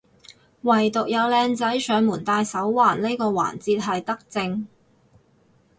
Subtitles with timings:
[0.63, 4.67] 惟獨有靚仔上門戴手環呢個環節係德政